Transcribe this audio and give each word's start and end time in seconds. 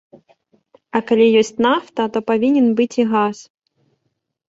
А 0.99 1.01
калі 1.11 1.27
ёсць 1.43 1.53
нафта, 1.67 2.01
то 2.17 2.25
павінен 2.33 2.67
быць 2.83 2.93
і 3.05 3.09
газ. 3.15 3.37